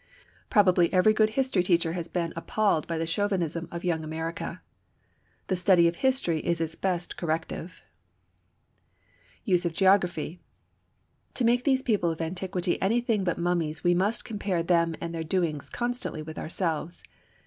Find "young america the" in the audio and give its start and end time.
3.83-5.55